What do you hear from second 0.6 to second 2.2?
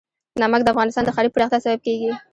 د افغانستان د ښاري پراختیا سبب کېږي.